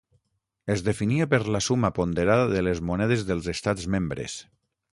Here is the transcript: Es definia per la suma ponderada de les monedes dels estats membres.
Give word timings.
Es 0.75 0.81
definia 0.87 1.27
per 1.33 1.39
la 1.57 1.61
suma 1.65 1.91
ponderada 1.99 2.47
de 2.53 2.63
les 2.69 2.81
monedes 2.89 3.27
dels 3.29 3.51
estats 3.57 3.87
membres. 3.97 4.43